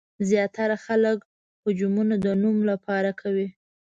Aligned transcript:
زیاتره 0.29 0.75
خلک 0.85 1.19
حجونه 1.63 2.15
د 2.25 2.27
نوم 2.41 2.57
لپاره 2.69 3.11
کوي. 3.21 3.47